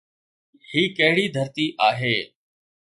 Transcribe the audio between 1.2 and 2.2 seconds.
ڌرتي آهي؟